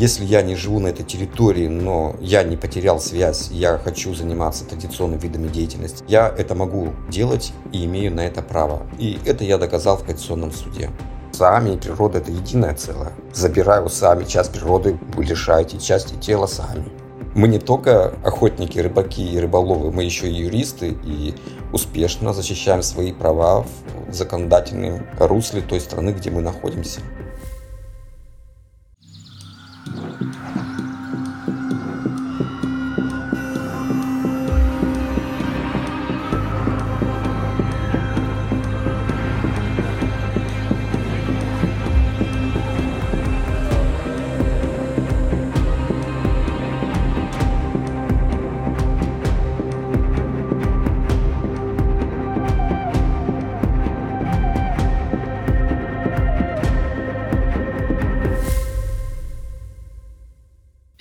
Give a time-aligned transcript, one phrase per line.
[0.00, 4.64] Если я не живу на этой территории, но я не потерял связь, я хочу заниматься
[4.64, 8.86] традиционными видами деятельности, я это могу делать и имею на это право.
[8.98, 10.88] И это я доказал в Конституционном суде.
[11.32, 13.12] Сами и природа– это единое целое.
[13.34, 16.88] Забираю сами часть природы, вы лишаете части тела сами.
[17.34, 21.34] Мы не только охотники, рыбаки и рыболовы, мы еще и юристы и
[21.74, 23.66] успешно защищаем свои права
[24.08, 27.02] в законодательном русле той страны, где мы находимся.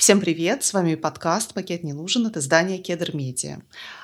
[0.09, 0.63] Всем привет!
[0.63, 3.61] С вами подкаст «Пакет не нужен» от издания «Кедр Медиа».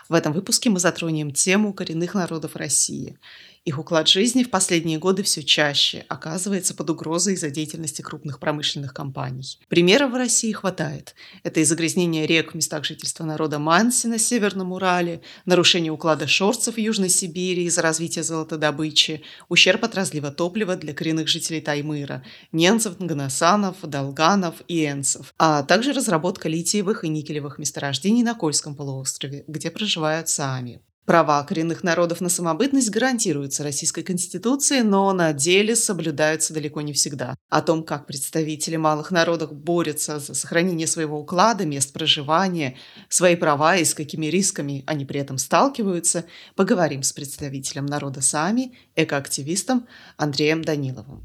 [0.07, 3.17] В этом выпуске мы затронем тему коренных народов России
[3.65, 8.93] их уклад жизни в последние годы все чаще оказывается под угрозой из-за деятельности крупных промышленных
[8.93, 9.59] компаний.
[9.69, 11.15] Примеров в России хватает.
[11.41, 16.75] Это и загрязнение рек в местах жительства народа Манси на Северном Урале, нарушение уклада шорцев
[16.75, 22.99] в Южной Сибири из-за развития золотодобычи, ущерб от разлива топлива для коренных жителей Таймыра, ненцев,
[22.99, 29.71] нгнасанов, долганов и энцев, а также разработка литиевых и никелевых месторождений на Кольском полуострове, где
[29.71, 30.81] проживают сами.
[31.05, 37.35] Права коренных народов на самобытность гарантируются Российской Конституцией, но на деле соблюдаются далеко не всегда.
[37.49, 42.75] О том, как представители малых народов борются за сохранение своего уклада, мест проживания,
[43.07, 46.25] свои права и с какими рисками они при этом сталкиваются,
[46.55, 51.23] поговорим с представителем народа Сами, экоактивистом Андреем Даниловым.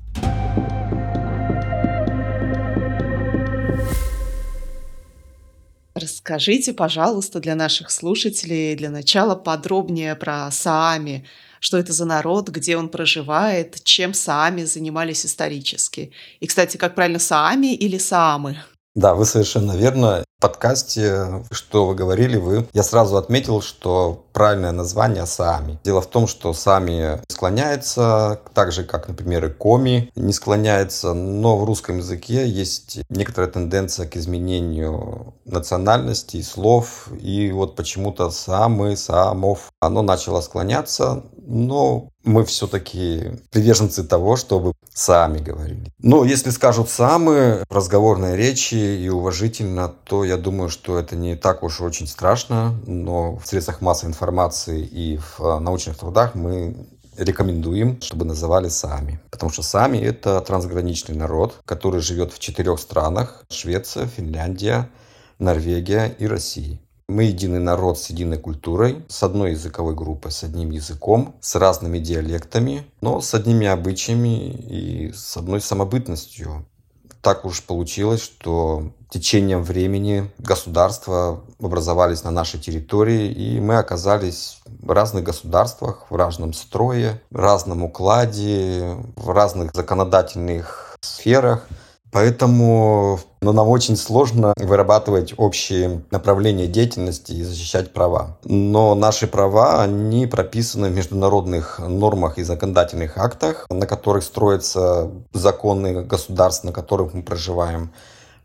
[6.00, 11.26] Расскажите, пожалуйста, для наших слушателей для начала подробнее про Саами.
[11.60, 16.12] Что это за народ, где он проживает, чем Саами занимались исторически.
[16.40, 18.56] И, кстати, как правильно, Саами или Саамы?
[18.94, 20.24] Да, вы совершенно верно.
[20.40, 25.78] Подкасте, что вы говорили, вы, я сразу отметил, что правильное название Сами.
[25.84, 31.58] Дело в том, что Сами склоняется, так же, как, например, и Коми не склоняется, но
[31.58, 38.96] в русском языке есть некоторая тенденция к изменению национальности и слов, и вот почему-то Самы,
[38.96, 45.92] Самов, оно начало склоняться, но мы все-таки приверженцы того, чтобы сами говорили.
[45.98, 51.34] Но если скажут самы в разговорной речи и уважительно, то я думаю, что это не
[51.34, 56.86] так уж очень страшно, но в средствах массовой информации и в э, научных трудах мы
[57.16, 59.20] рекомендуем, чтобы называли сами.
[59.30, 63.44] Потому что сами это трансграничный народ, который живет в четырех странах.
[63.50, 64.88] Швеция, Финляндия,
[65.40, 66.78] Норвегия и Россия.
[67.08, 71.98] Мы единый народ с единой культурой, с одной языковой группой, с одним языком, с разными
[71.98, 76.64] диалектами, но с одними обычаями и с одной самобытностью.
[77.20, 84.90] Так уж получилось, что течением времени государства образовались на нашей территории, и мы оказались в
[84.90, 91.66] разных государствах, в разном строе, в разном укладе, в разных законодательных сферах–
[92.10, 98.38] Поэтому но нам очень сложно вырабатывать общие направления деятельности и защищать права.
[98.44, 106.02] Но наши права, они прописаны в международных нормах и законодательных актах, на которых строятся законы
[106.02, 107.92] государств, на которых мы проживаем.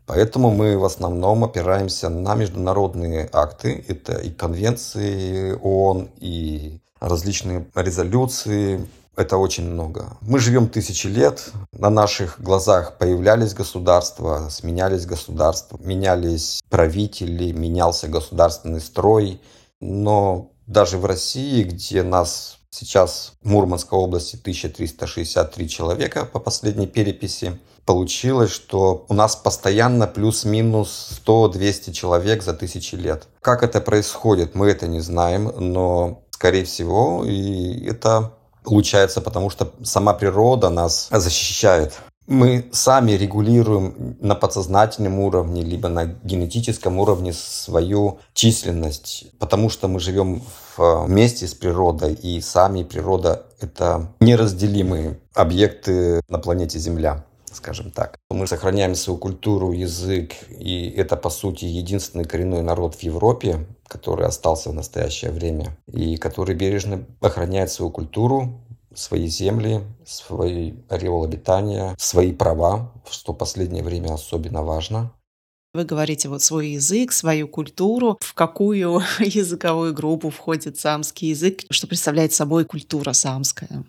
[0.06, 3.84] Поэтому мы в основном опираемся на международные акты.
[3.88, 10.16] Это и конвенции ООН, и различные резолюции, это очень много.
[10.20, 18.80] Мы живем тысячи лет, на наших глазах появлялись государства, сменялись государства, менялись правители, менялся государственный
[18.80, 19.40] строй.
[19.80, 27.58] Но даже в России, где нас сейчас в Мурманской области 1363 человека по последней переписи,
[27.86, 33.28] получилось, что у нас постоянно плюс-минус 100-200 человек за тысячи лет.
[33.40, 38.35] Как это происходит, мы это не знаем, но скорее всего, и это
[38.66, 41.94] получается, потому что сама природа нас защищает.
[42.26, 50.00] Мы сами регулируем на подсознательном уровне, либо на генетическом уровне свою численность, потому что мы
[50.00, 50.42] живем
[50.76, 57.25] вместе с природой, и сами природа— это неразделимые объекты на планете Земля
[57.56, 58.18] скажем так.
[58.30, 64.26] Мы сохраняем свою культуру, язык, и это, по сути, единственный коренной народ в Европе, который
[64.26, 68.60] остался в настоящее время, и который бережно охраняет свою культуру,
[68.94, 75.12] свои земли, свой ореол обитания, свои права, что в последнее время особенно важно.
[75.74, 78.16] Вы говорите вот свой язык, свою культуру.
[78.20, 81.64] В какую языковую группу входит самский язык?
[81.70, 83.84] Что представляет собой культура самская?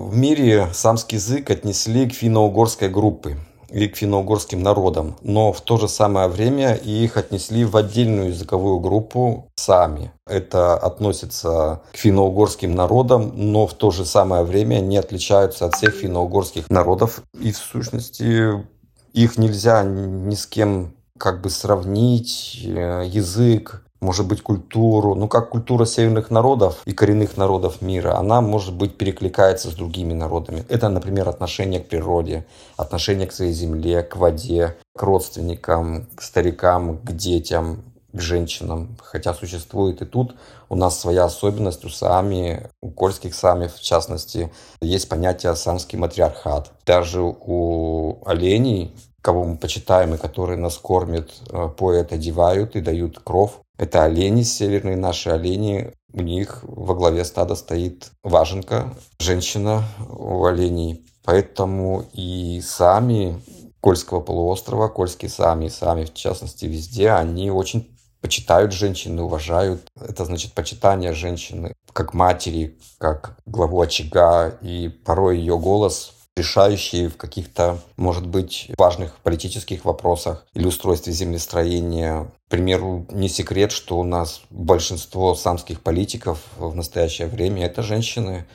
[0.00, 3.36] В мире самский язык отнесли к финно-угорской группе
[3.68, 8.80] и к финно-угорским народам, но в то же самое время их отнесли в отдельную языковую
[8.80, 10.10] группу сами.
[10.26, 15.94] Это относится к финно-угорским народам, но в то же самое время не отличаются от всех
[15.94, 17.20] финно-угорских народов.
[17.38, 18.64] И в сущности
[19.12, 25.50] их нельзя ни с кем как бы сравнить, э, язык, может быть, культуру, ну как
[25.50, 30.64] культура северных народов и коренных народов мира, она, может быть, перекликается с другими народами.
[30.68, 36.98] Это, например, отношение к природе, отношение к своей земле, к воде, к родственникам, к старикам,
[36.98, 38.96] к детям, к женщинам.
[39.02, 40.34] Хотя существует и тут
[40.68, 44.50] у нас своя особенность у сами, у кольских сами в частности,
[44.80, 46.72] есть понятие самский матриархат.
[46.86, 53.18] Даже у оленей кого мы почитаем и которые нас кормят, э, поят, одевают и дают
[53.18, 53.60] кров.
[53.80, 55.94] Это олени северные, наши олени.
[56.12, 61.06] У них во главе стада стоит важенка, женщина у оленей.
[61.24, 63.40] Поэтому и сами
[63.80, 69.88] Кольского полуострова, Кольские сами, сами в частности везде, они очень почитают женщины, уважают.
[69.98, 74.58] Это значит почитание женщины как матери, как главу очага.
[74.60, 82.24] И порой ее голос решающие в каких-то, может быть, важных политических вопросах или устройстве землестроения.
[82.46, 88.46] К примеру, не секрет, что у нас большинство самских политиков в настоящее время это женщины,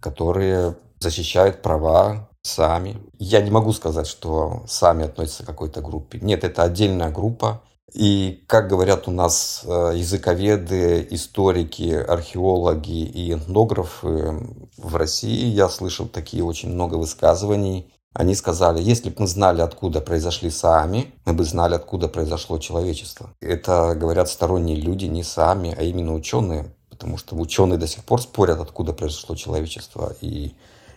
[0.00, 2.96] которые защищают права сами.
[3.18, 6.18] Я не могу сказать, что сами относятся к какой-то группе.
[6.22, 14.34] Нет, это отдельная группа, и, как говорят у нас э, языковеды, историки, археологи и этнографы
[14.76, 17.92] в России, я слышал такие очень много высказываний.
[18.14, 23.30] Они сказали, если бы мы знали, откуда произошли сами, мы бы знали, откуда произошло человечество.
[23.40, 26.74] Это говорят сторонние люди, не сами, а именно ученые.
[26.88, 30.14] Потому что ученые до сих пор спорят, откуда произошло человечество.
[30.20, 30.54] И,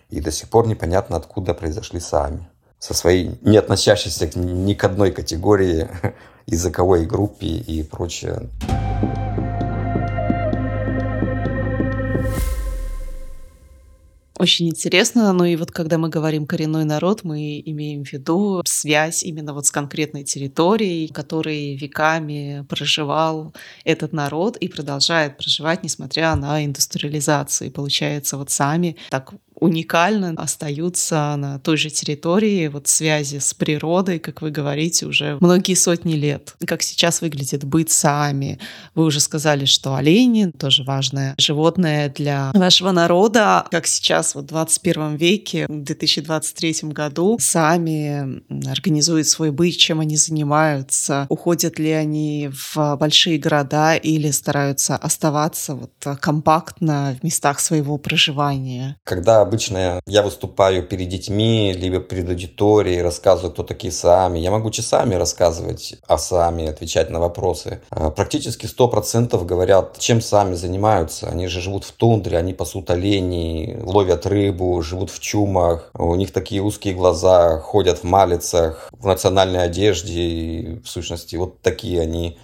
[0.09, 2.47] и до сих пор непонятно, откуда произошли сами.
[2.79, 5.89] Со своей не относящейся ни к одной категории
[6.47, 8.49] языковой группе и прочее.
[14.39, 15.33] Очень интересно.
[15.33, 19.65] Ну и вот когда мы говорим коренной народ, мы имеем в виду связь именно вот
[19.65, 23.53] с конкретной территорией, которой веками проживал
[23.83, 27.69] этот народ и продолжает проживать, несмотря на индустриализацию.
[27.69, 34.19] И получается, вот сами так уникально остаются на той же территории, вот связи с природой,
[34.19, 36.55] как вы говорите, уже многие сотни лет.
[36.65, 38.59] Как сейчас выглядит быт сами.
[38.95, 43.65] Вы уже сказали, что олени тоже важное животное для вашего народа.
[43.71, 50.17] Как сейчас вот в 21 веке, в 2023 году сами организуют свой быт, чем они
[50.17, 57.97] занимаются, уходят ли они в большие города или стараются оставаться вот компактно в местах своего
[57.97, 58.97] проживания.
[59.03, 64.39] Когда обычно я выступаю перед детьми, либо перед аудиторией, рассказываю, кто такие сами.
[64.39, 67.81] Я могу часами рассказывать о сами, отвечать на вопросы.
[67.89, 71.27] А, практически 100% говорят, чем сами занимаются.
[71.27, 75.89] Они же живут в тундре, они пасут оленей, ловят рыбу, живут в чумах.
[75.93, 80.21] У них такие узкие глаза, ходят в малицах, в национальной одежде.
[80.21, 82.37] И, в сущности, вот такие они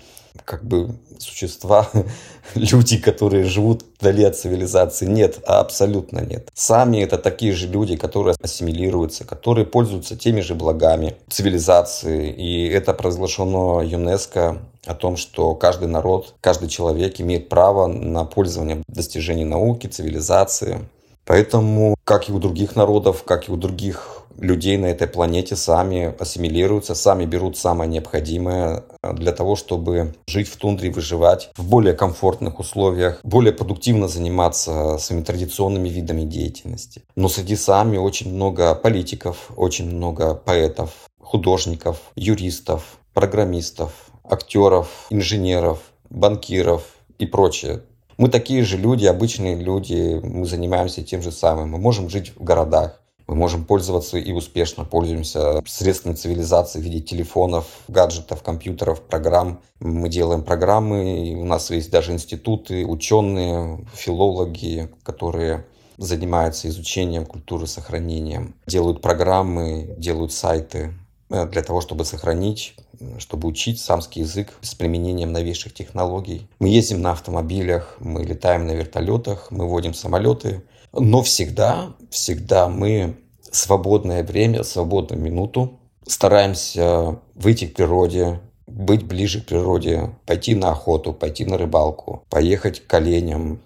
[0.46, 1.90] как бы существа,
[2.56, 5.06] люди, которые живут вдали от цивилизации.
[5.06, 6.50] Нет, абсолютно нет.
[6.54, 12.32] Сами это такие же люди, которые ассимилируются, которые пользуются теми же благами цивилизации.
[12.32, 18.84] И это произошло ЮНЕСКО о том, что каждый народ, каждый человек имеет право на пользование
[18.88, 20.80] достижений науки, цивилизации.
[21.26, 26.14] Поэтому, как и у других народов, как и у других людей на этой планете сами
[26.20, 31.94] ассимилируются, сами берут самое необходимое э, для того, чтобы жить в тундре, выживать в более
[31.94, 37.04] комфортных условиях, более продуктивно заниматься своими традиционными видами деятельности.
[37.16, 43.92] Но среди сами очень много политиков, очень много поэтов, художников, юристов, программистов,
[44.24, 46.84] актеров, инженеров, банкиров
[47.18, 47.82] и прочее.
[48.18, 51.70] Мы такие же люди, обычные люди, мы занимаемся тем же самым.
[51.70, 57.00] Мы можем жить в городах, мы можем пользоваться и успешно пользуемся средствами цивилизации в виде
[57.00, 59.62] телефонов, гаджетов, компьютеров, программ.
[59.80, 65.66] Мы делаем программы, и у нас есть даже институты, ученые, филологи, которые
[65.98, 70.94] занимаются изучением культуры, сохранением, делают программы, делают сайты.
[71.30, 72.76] э, для того, чтобы сохранить,
[73.18, 76.48] чтобы учить самский язык с применением новейших технологий.
[76.60, 80.62] Мы ездим на автомобилях, мы летаем на вертолетах, мы водим самолеты,
[80.94, 83.18] но всегда, всегда мы
[83.52, 91.14] свободное время, свободную минуту стараемся выйти к природе, быть ближе к природе, пойти на охоту,
[91.14, 93.60] пойти на рыбалку, поехать к оленям,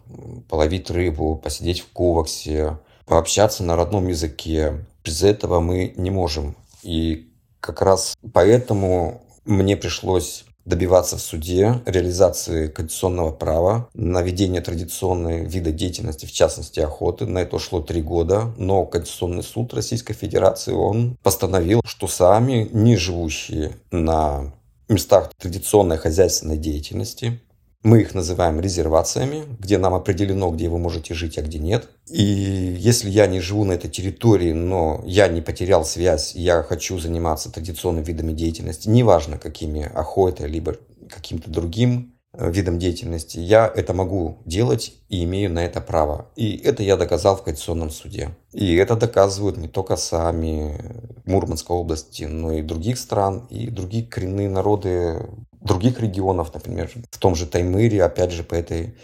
[0.49, 4.85] половить рыбу, посидеть в куваксе, пообщаться на родном языке.
[5.03, 6.55] Без этого мы не можем.
[6.83, 7.29] И
[7.59, 15.71] как раз поэтому мне пришлось добиваться в суде реализации конституционного права на ведение традиционной вида
[15.71, 17.25] деятельности, в частности охоты.
[17.25, 22.97] На это ушло три года, но Конституционный суд Российской Федерации, он постановил, что сами, не
[22.97, 24.53] живущие на
[24.89, 27.39] местах традиционной хозяйственной деятельности,
[27.87, 31.87] мы их называем резервациями, где нам определено, где вы можете жить, а где нет.
[32.07, 36.99] И если я не живу на этой территории, но я не потерял связь, я хочу
[36.99, 40.75] заниматься традиционными видами деятельности, неважно какими, охотой, либо
[41.09, 46.29] каким-то другим видом деятельности, я это могу делать и имею на это право.
[46.35, 48.29] И это я доказал в Конституционном суде.
[48.53, 50.79] И это доказывают не только сами
[51.25, 55.27] Мурманской области, но и других стран, и другие коренные народы
[55.61, 58.95] других регионов, например, в том же Таймыре, опять же, по этой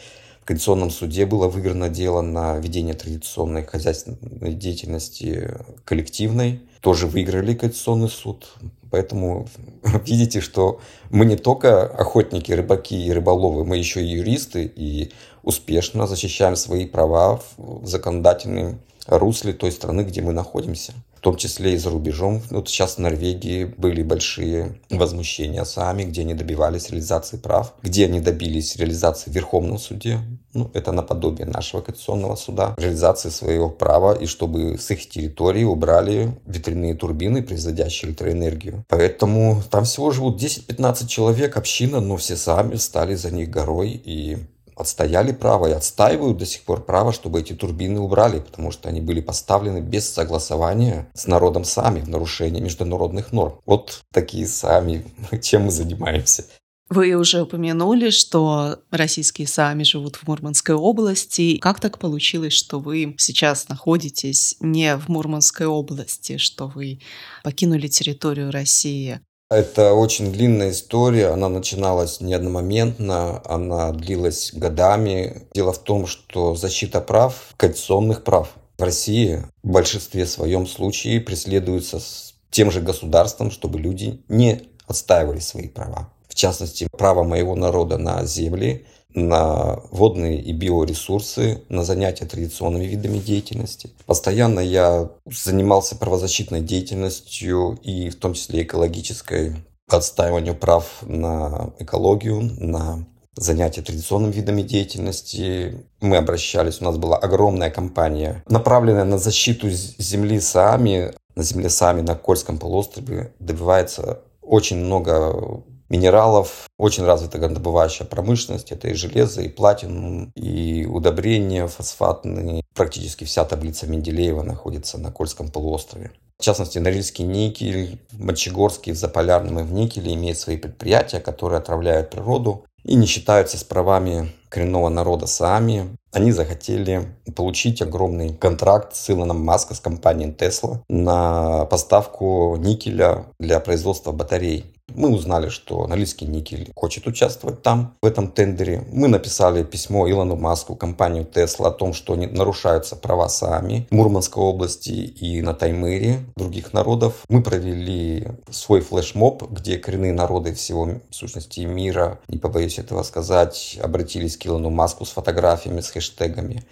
[0.42, 6.62] в Конституционном суде было выиграно дело на ведение традиционной хозяйственной деятельности коллективной.
[6.82, 8.54] Тоже выиграли Конституционный суд.
[8.94, 9.48] Поэтому
[10.06, 16.06] видите, что мы не только охотники, рыбаки и рыболовы, мы еще и юристы и успешно
[16.06, 21.89] защищаем свои права в законодательном русле той страны, где мы находимся том числе и за
[21.89, 22.42] рубежом.
[22.50, 28.20] Вот сейчас в Норвегии были большие возмущения сами, где они добивались реализации прав, где они
[28.20, 30.20] добились реализации в Верховном суде.
[30.53, 32.75] Ну, это наподобие нашего Конституционного суда.
[32.77, 38.86] Реализации своего права и чтобы с их территории убрали ветряные турбины, производящие электроэнергию.
[38.89, 44.38] Поэтому там всего живут 10-15 человек, община, но все сами стали за них горой и
[44.75, 49.01] отстояли право и отстаивают до сих пор право, чтобы эти турбины убрали, потому что они
[49.01, 53.60] были поставлены без согласования с народом сами в нарушении международных норм.
[53.65, 55.06] Вот такие сами,
[55.42, 56.46] чем мы занимаемся.
[56.89, 61.58] Вы уже упомянули, что российские сами живут в Мурманской области.
[61.58, 67.00] Как так получилось, что вы сейчас находитесь не в Мурманской области, что вы
[67.44, 69.22] покинули территорию России?
[69.53, 75.43] Это очень длинная история, она начиналась не одномоментно, она длилась годами.
[75.53, 82.00] Дело в том, что защита прав, конституционных прав в России в большинстве своем случае преследуется
[82.00, 86.10] с тем же государством, чтобы люди не отстаивали свои права.
[86.27, 93.20] В частности, право моего народа на земли, на водные и биоресурсы, на занятия традиционными видами
[93.20, 93.89] деятельности.
[94.05, 99.55] Постоянно я занимался правозащитной деятельностью и в том числе экологической,
[99.88, 103.05] отстаиванию прав на экологию, на
[103.36, 105.86] занятия традиционными видами деятельности.
[106.01, 111.13] Мы обращались, у нас была огромная кампания, направленная на защиту земли Саами.
[111.36, 115.63] На земле Саами на Кольском полуострове добивается очень много
[115.94, 116.68] минералов.
[116.78, 118.72] Очень развита горнодобывающая промышленность.
[118.72, 122.64] Это и железо, и платинум, и удобрения фосфатные.
[122.74, 126.12] Практически вся таблица Менделеева находится на Кольском полуострове.
[126.40, 131.60] В частности, Норильский никель, в Мочегорске, в Заполярном и в Никеле имеют свои предприятия, которые
[131.60, 135.96] отравляют природу и не считаются с правами коренного народа сами.
[136.12, 143.60] Они захотели получить огромный контракт с Илоном Маска, с компанией Tesla на поставку никеля для
[143.60, 144.66] производства батарей.
[144.96, 148.86] Мы узнали, что Норильский никель хочет участвовать там, в этом тендере.
[148.92, 154.44] Мы написали письмо Илону Маску, компанию Tesla, о том, что нарушаются права сами в Мурманской
[154.44, 157.26] области и на Таймыре других народов.
[157.30, 163.80] Мы провели свой флешмоб, где коренные народы всего, в сущности, мира, не побоюсь этого сказать,
[163.82, 166.64] обратились к Илону Маску с фотографиями, с хэштегами.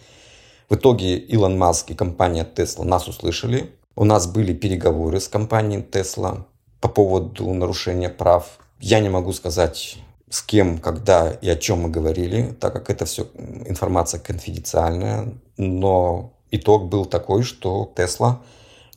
[0.69, 3.71] В итоге Илон Маск и компания Tesla нас услышали.
[3.97, 6.45] У нас были переговоры с компанией Tesla
[6.81, 8.59] по поводу нарушения прав.
[8.79, 9.97] Я не могу сказать,
[10.29, 13.27] с кем, когда и о чем мы говорили, так как это все
[13.65, 15.33] информация конфиденциальная.
[15.57, 18.37] Но итог был такой, что Tesla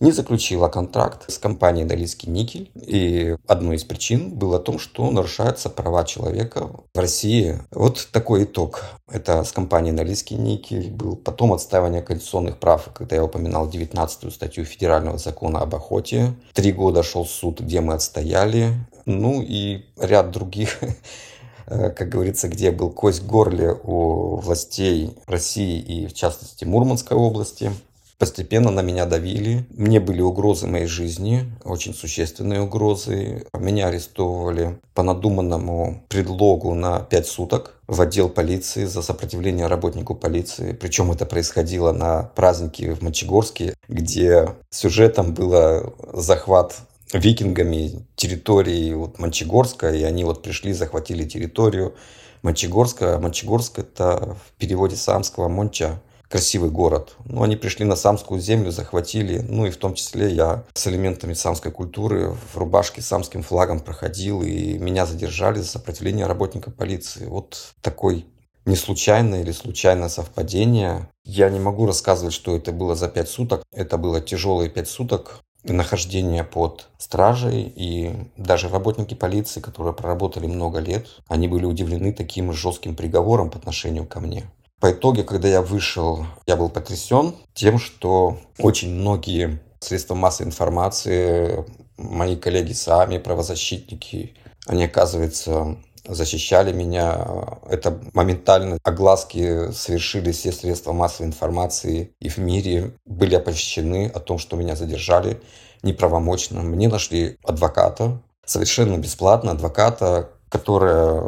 [0.05, 2.71] не заключила контракт с компанией «Долинский никель».
[2.75, 7.59] И одной из причин было том, что нарушаются права человека в России.
[7.71, 8.85] Вот такой итог.
[9.11, 11.17] Это с компанией «Норильский никель» был.
[11.17, 16.35] Потом отстаивание конституционных прав, когда я упоминал 19 статью Федерального закона об охоте.
[16.53, 18.75] Три года шел суд, где мы отстояли.
[19.07, 20.81] Ну и ряд других
[21.67, 27.73] как говорится, где был кость в горле у властей России и, в частности, Мурманской области.
[28.19, 29.67] Постепенно на меня давили.
[29.71, 33.45] Мне были угрозы моей жизни, очень существенные угрозы.
[33.59, 40.73] Меня арестовывали по надуманному предлогу на 5 суток в отдел полиции за сопротивление работнику полиции.
[40.73, 46.77] Причем это происходило на празднике в Мочегорске, где сюжетом было захват
[47.13, 51.95] викингами территории вот Мончегорска, и они вот пришли, захватили территорию
[52.43, 53.19] Мончегорска.
[53.19, 57.17] Мончегорск это в переводе самского Монча красивый город.
[57.25, 61.35] Но они пришли на самскую землю, захватили, ну и в том числе я с элементами
[61.35, 67.27] самской культуры в рубашке с самским флагом проходил, и меня задержали за сопротивление работника полиции.
[67.27, 68.27] Вот такой
[68.67, 71.09] не случайное или случайное совпадение.
[71.25, 73.63] Я не могу рассказывать, что это было за пять суток.
[73.71, 77.73] Это было тяжелые пять суток нахождения под стражей.
[77.77, 83.59] И даже работники полиции, которые проработали много лет, они были удивлены таким жестким приговором по
[83.59, 84.51] отношению ко мне.
[84.85, 91.65] По итоге, когда я вышел, я был потрясен тем, что очень многие средства массовой информации,
[91.97, 94.35] мои коллеги сами, правозащитники,
[94.67, 97.57] они, оказывается, защищали меня.
[97.67, 104.37] Это моментально огласки совершили все средства массовой информации и в мире были оповещены о том,
[104.37, 105.41] что меня задержали
[105.83, 106.61] неправомочно.
[106.61, 111.23] Мне нашли адвоката, совершенно бесплатно адвоката, которая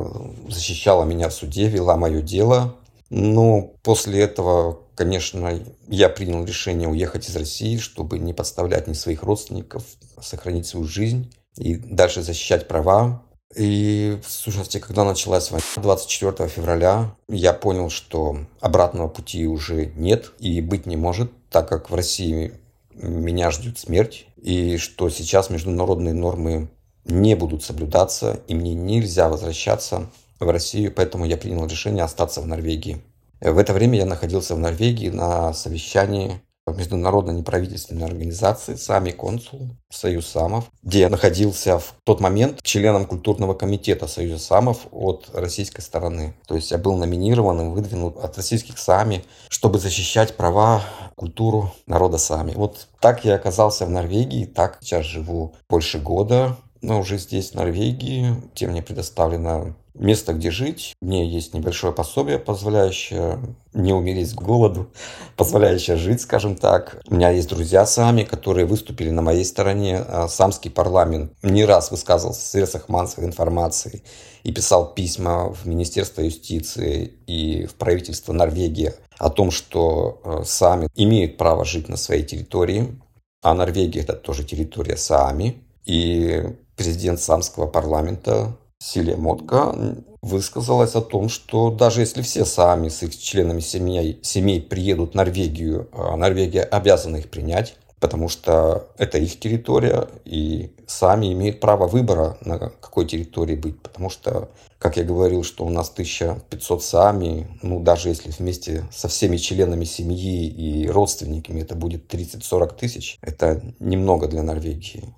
[0.46, 2.74] защищала меня в суде, вела мое дело.
[3.10, 9.22] Но после этого, конечно, я принял решение уехать из России, чтобы не подставлять ни своих
[9.22, 9.84] родственников,
[10.20, 13.22] сохранить свою жизнь и дальше защищать права.
[13.54, 20.60] И, сущности, когда началась война 24 февраля, я понял, что обратного пути уже нет и
[20.60, 22.54] быть не может, так как в России
[22.92, 26.68] меня ждет смерть, и что сейчас международные нормы
[27.04, 30.10] не будут соблюдаться, и мне нельзя возвращаться
[30.40, 33.02] в Россию, поэтому я принял решение остаться в Норвегии.
[33.40, 36.40] В это время я находился в Норвегии на совещании
[36.74, 43.54] международной неправительственной организации «Сами консул», Союз Самов, где я находился в тот момент членом культурного
[43.54, 46.34] комитета Союза Самов от российской стороны.
[46.48, 50.82] То есть я был номинирован и выдвинут от российских Сами, чтобы защищать права,
[51.14, 52.52] культуру народа Сами.
[52.52, 57.54] Вот так я оказался в Норвегии, так сейчас живу больше года, но уже здесь, в
[57.54, 60.94] Норвегии, где мне предоставлено место, где жить.
[61.00, 63.38] Мне есть небольшое пособие, позволяющее
[63.72, 64.90] не умереть с голоду,
[65.36, 67.00] позволяющее жить, скажем так.
[67.08, 69.98] У меня есть друзья сами, которые выступили на моей стороне.
[69.98, 74.02] А, самский парламент не раз высказывался в средствах массовой информации
[74.42, 80.88] и писал письма в Министерство юстиции и в правительство Норвегии о том, что а, сами
[80.94, 82.98] имеют право жить на своей территории,
[83.42, 85.62] а Норвегия это тоже территория Саами.
[85.84, 86.42] И
[86.76, 89.74] президент самского парламента Силия Мотка
[90.22, 95.14] высказалась о том, что даже если все сами с их членами семей, семей приедут в
[95.14, 101.86] Норвегию, а Норвегия обязана их принять, потому что это их территория, и сами имеют право
[101.86, 107.48] выбора, на какой территории быть, потому что, как я говорил, что у нас 1500 сами,
[107.62, 113.62] ну, даже если вместе со всеми членами семьи и родственниками это будет 30-40 тысяч, это
[113.80, 115.14] немного для Норвегии.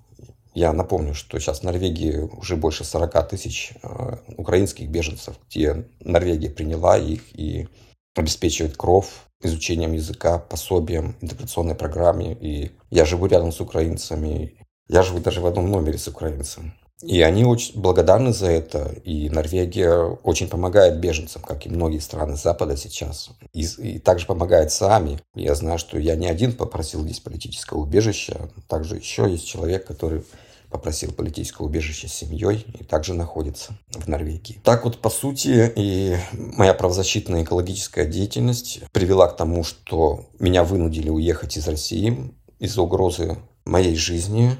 [0.59, 6.49] Я напомню, что сейчас в Норвегии уже больше 40 тысяч э, украинских беженцев, где Норвегия
[6.49, 7.69] приняла их и
[8.13, 12.33] обеспечивает кров изучением языка, пособием, интеграционной программе.
[12.33, 14.57] И я живу рядом с украинцами.
[14.89, 16.73] Я живу даже в одном номере с украинцем.
[17.01, 18.91] И они очень благодарны за это.
[19.05, 19.93] И Норвегия
[20.23, 23.29] очень помогает беженцам, как и многие страны Запада сейчас.
[23.53, 25.21] И, и также помогает сами.
[25.35, 28.49] Я знаю, что я не один попросил здесь политического убежища.
[28.67, 30.23] Также еще есть человек, который
[30.69, 34.61] попросил политическое убежище с семьей и также находится в Норвегии.
[34.63, 41.09] Так вот, по сути, и моя правозащитная экологическая деятельность привела к тому, что меня вынудили
[41.09, 44.55] уехать из России из-за угрозы моей жизни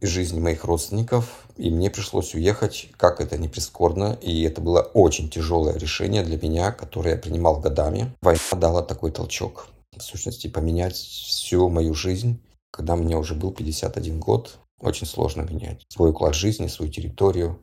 [0.00, 4.80] и жизни моих родственников, и мне пришлось уехать, как это не прискорбно, и это было
[4.80, 8.14] очень тяжелое решение для меня, которое я принимал годами.
[8.22, 9.66] Война дала такой толчок,
[9.96, 12.40] в сущности, поменять всю мою жизнь,
[12.70, 17.60] когда мне уже был 51 год, очень сложно менять свой уклад жизни, свою территорию,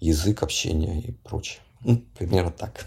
[0.00, 1.60] язык общения и прочее.
[1.80, 2.86] Ну, примерно так.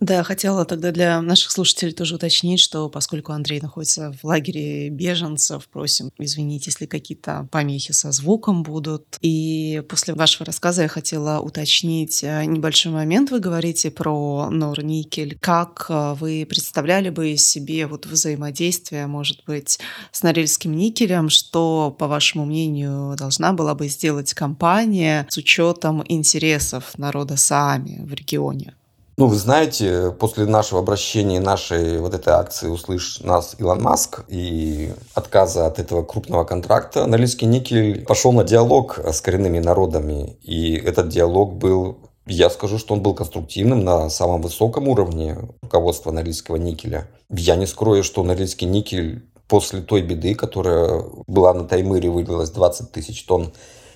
[0.00, 5.68] Да, хотела тогда для наших слушателей тоже уточнить, что поскольку Андрей находится в лагере беженцев,
[5.68, 9.18] просим извинить, если какие-то помехи со звуком будут.
[9.22, 13.32] И после вашего рассказа я хотела уточнить э, небольшой момент.
[13.32, 15.36] Вы говорите про Норникель.
[15.40, 19.80] Как э, вы представляли бы себе вот взаимодействие, может быть,
[20.12, 21.28] с Норильским никелем?
[21.28, 28.14] Что, по вашему мнению, должна была бы сделать компания с учетом интересов народа Саами в
[28.14, 28.77] регионе?
[29.18, 34.92] Ну, вы знаете, после нашего обращения, нашей вот этой акции «Услышь нас, Илон Маск» и
[35.12, 40.38] отказа от этого крупного контракта, Норильский никель пошел на диалог с коренными народами.
[40.42, 46.12] И этот диалог был я скажу, что он был конструктивным на самом высоком уровне руководства
[46.12, 47.08] Норильского никеля.
[47.28, 52.92] Я не скрою, что Норильский никель после той беды, которая была на Таймыре, вылилась 20
[52.92, 53.52] тысяч тонн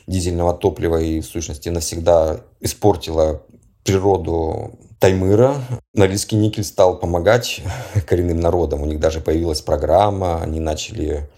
[0.08, 3.42] дизельного топлива и в сущности навсегда испортила
[3.84, 5.56] природу Таймыра.
[5.94, 7.60] Норильский никель стал помогать
[8.06, 8.82] коренным народам.
[8.82, 11.28] У них даже появилась программа, они начали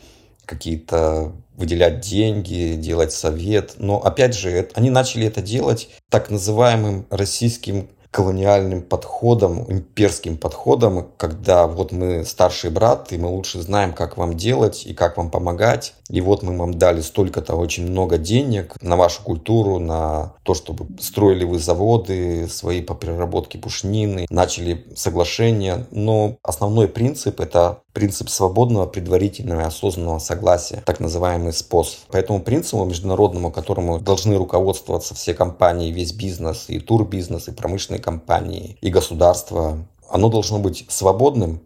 [0.45, 3.75] какие-то выделять деньги, делать совет.
[3.79, 11.67] Но опять же, они начали это делать так называемым российским колониальным подходом, имперским подходом, когда
[11.67, 15.95] вот мы старший брат, и мы лучше знаем, как вам делать и как вам помогать.
[16.09, 20.87] И вот мы вам дали столько-то очень много денег на вашу культуру, на то, чтобы
[21.01, 25.89] строили вы заводы свои по переработке пушнины, начали соглашения.
[25.91, 32.05] Но основной принцип это принцип свободного, предварительного и осознанного согласия, так называемый СПОС.
[32.11, 38.03] По этому принципу международному, которому должны руководствоваться все компании, весь бизнес, и турбизнес, и промышленные
[38.03, 39.79] компании, и государства,
[40.11, 41.63] оно должно быть свободным,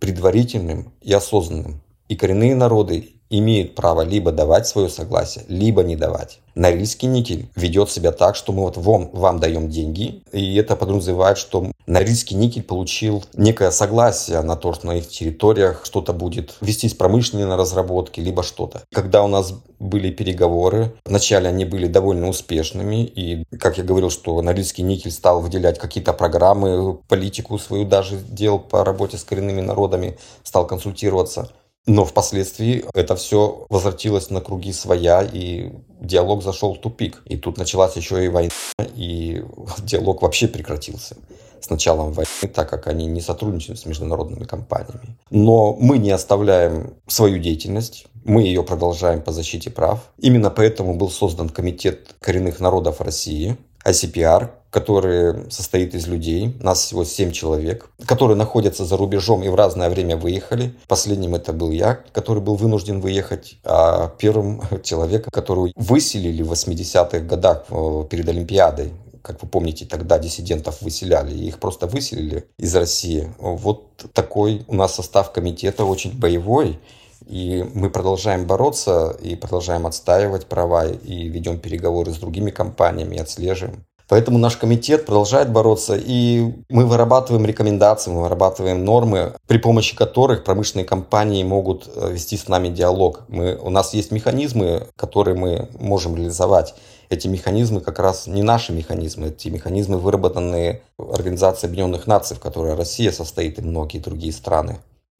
[0.00, 1.80] предварительным и осознанным.
[2.08, 6.40] И коренные народы имеют право либо давать свое согласие, либо не давать.
[6.54, 11.38] Норильский никель ведет себя так, что мы вот вам, вам даем деньги, и это подразумевает,
[11.38, 16.94] что Норильский никель получил некое согласие на то, что на их территориях что-то будет вестись
[16.94, 18.82] промышленные разработки, либо что-то.
[18.92, 24.40] Когда у нас были переговоры, вначале они были довольно успешными, и, как я говорил, что
[24.42, 30.18] Норильский никель стал выделять какие-то программы, политику свою даже делал по работе с коренными народами,
[30.42, 31.52] стал консультироваться.
[31.88, 37.22] Но впоследствии это все возвратилось на круги своя, и диалог зашел в тупик.
[37.24, 38.50] И тут началась еще и война,
[38.94, 39.42] и
[39.78, 41.16] диалог вообще прекратился
[41.62, 45.16] с началом войны, так как они не сотрудничают с международными компаниями.
[45.30, 50.12] Но мы не оставляем свою деятельность, мы ее продолжаем по защите прав.
[50.18, 53.56] Именно поэтому был создан Комитет коренных народов России,
[53.88, 59.54] ICPR, который состоит из людей, нас всего 7 человек, которые находятся за рубежом и в
[59.54, 60.74] разное время выехали.
[60.86, 67.20] Последним это был я, который был вынужден выехать, а первым человеком, которого выселили в 80-х
[67.20, 73.32] годах э, перед Олимпиадой, как вы помните, тогда диссидентов выселяли, их просто выселили из России.
[73.38, 76.78] Вот такой у нас состав комитета очень боевой,
[77.28, 83.84] и мы продолжаем бороться и продолжаем отстаивать права и ведем переговоры с другими компаниями, отслеживаем.
[84.08, 90.44] Поэтому наш комитет продолжает бороться, и мы вырабатываем рекомендации, мы вырабатываем нормы, при помощи которых
[90.44, 93.24] промышленные компании могут э, вести с нами диалог.
[93.28, 96.74] Мы, у нас есть механизмы, которые мы можем реализовать.
[97.10, 102.74] Эти механизмы как раз не наши механизмы, эти механизмы выработанные Организацией Объединенных Наций, в которой
[102.74, 104.78] Россия состоит и многие другие страны.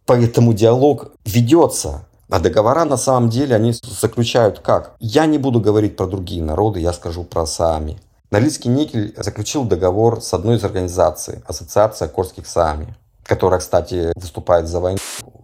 [0.09, 2.07] Поэтому диалог ведется.
[2.31, 4.97] А договора на самом деле они заключают как?
[5.01, 8.01] Я не буду говорить про другие народы, я скажу про Саами.
[8.31, 14.81] Норильский никель заключил договор с одной из организаций, Ассоциация Корских Саами, которая, кстати, выступает за
[14.81, 14.99] войну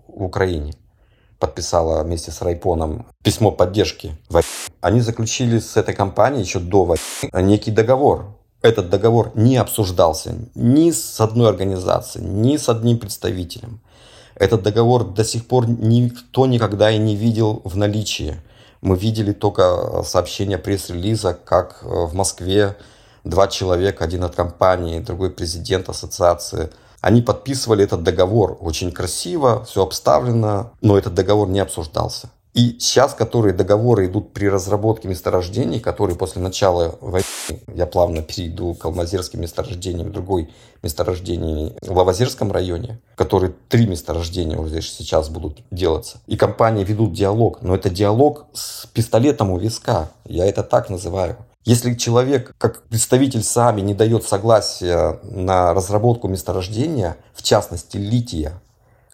[0.08, 0.72] в Украине.
[1.38, 4.16] Подписала вместе с Райпоном письмо поддержки.
[4.80, 7.02] Они заключили с этой компанией еще до войны
[7.34, 13.82] некий договор, этот договор не обсуждался ни с одной организацией, ни с одним представителем.
[14.36, 18.36] Этот договор до сих пор никто никогда и не видел в наличии.
[18.80, 22.76] Мы видели только сообщение пресс-релиза, как э, в Москве
[23.24, 26.70] два человека, один от компании, другой президент ассоциации,
[27.00, 32.30] они подписывали этот договор очень красиво, все обставлено, но этот договор не обсуждался.
[32.54, 37.24] И сейчас, которые договоры идут при разработке месторождений, которые после начала войны,
[37.74, 40.48] я плавно перейду к алмазерским месторождениям, другой
[40.80, 46.18] месторождений в Лавазерском районе, которые три месторождения уже сейчас будут делаться.
[46.28, 51.36] И компании ведут диалог, но это диалог с пистолетом у виска, я это так называю.
[51.64, 58.60] Если человек, как представитель САМИ, не дает согласия на разработку месторождения, в частности лития,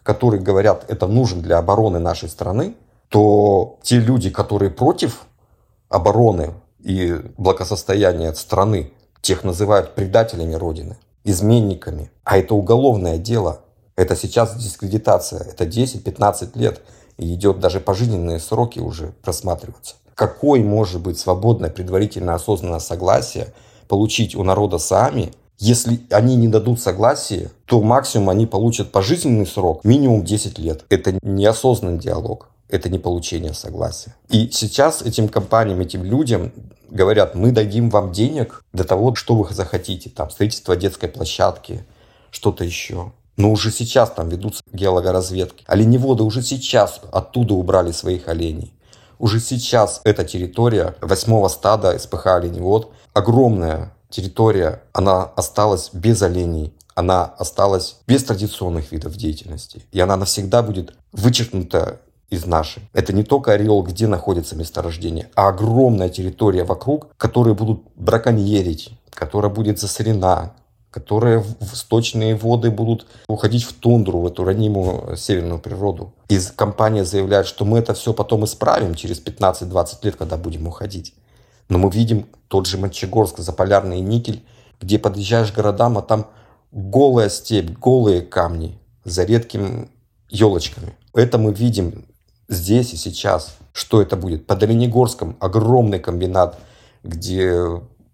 [0.03, 2.75] которые говорят, это нужен для обороны нашей страны,
[3.11, 5.25] то те люди, которые против
[5.89, 10.95] обороны и благосостояния страны, тех называют предателями Родины,
[11.25, 12.09] изменниками.
[12.23, 13.59] А это уголовное дело.
[13.97, 15.41] Это сейчас дискредитация.
[15.41, 16.81] Это 10-15 лет.
[17.17, 19.95] И идет даже пожизненные сроки уже просматриваться.
[20.15, 23.53] Какой может быть свободное предварительное осознанное согласие
[23.89, 29.83] получить у народа сами, если они не дадут согласия, то максимум они получат пожизненный срок,
[29.83, 30.85] минимум 10 лет.
[30.87, 32.50] Это неосознанный диалог.
[32.71, 34.15] Это не получение согласия.
[34.29, 36.51] И сейчас этим компаниям, этим людям
[36.89, 41.85] говорят, мы дадим вам денег для того, что вы захотите, там, строительство детской площадки,
[42.31, 43.11] что-то еще.
[43.37, 45.63] Но уже сейчас там ведутся геологоразведки.
[45.67, 48.73] Оленеводы уже сейчас оттуда убрали своих оленей.
[49.19, 57.25] Уже сейчас эта территория восьмого стада СПХ оленевод, огромная территория, она осталась без оленей, она
[57.25, 59.83] осталась без традиционных видов деятельности.
[59.91, 61.99] И она навсегда будет вычеркнута
[62.31, 62.89] из нашей.
[62.93, 69.51] Это не только ореол, где находится месторождение, а огромная территория вокруг, которые будут браконьерить, которая
[69.51, 70.53] будет засорена,
[70.89, 76.13] которые в сточные воды будут уходить в тундру, в эту ранимую северную природу.
[76.29, 81.13] И компания заявляет, что мы это все потом исправим через 15-20 лет, когда будем уходить.
[81.69, 84.43] Но мы видим тот же Мончегорск, Заполярный никель,
[84.81, 86.27] где подъезжаешь к городам, а там
[86.71, 89.89] голая степь, голые камни за редкими
[90.29, 90.93] елочками.
[91.13, 92.05] Это мы видим
[92.51, 93.55] здесь и сейчас.
[93.73, 94.45] Что это будет?
[94.45, 96.59] Под Оленегорском огромный комбинат,
[97.03, 97.63] где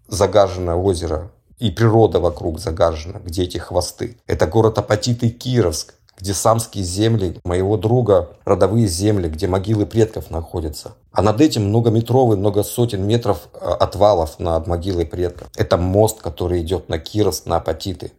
[0.06, 4.16] загажено озеро, и природа вокруг загажена, где эти хвосты.
[4.26, 10.30] Это город Апатит и Кировск, где самские земли моего друга, родовые земли, где могилы предков
[10.30, 10.92] находятся.
[11.12, 15.48] А над этим многометровый, много сотен метров э, отвалов над могилой предков.
[15.56, 18.12] Это мост, который идет на Кировск, на Апатиты.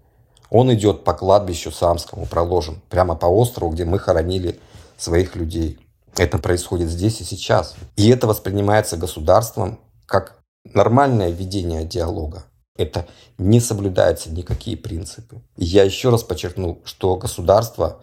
[0.49, 4.60] Он идет по кладбищу Самскому, проложен, прямо по острову, где мы хоронили
[4.97, 5.79] своих людей.
[6.17, 7.76] Это происходит здесь и сейчас.
[7.95, 10.41] И это воспринимается государством как
[10.74, 12.45] нормальное ведение диалога
[12.80, 15.41] это не соблюдаются никакие принципы.
[15.58, 18.00] И я еще раз подчеркну, что государство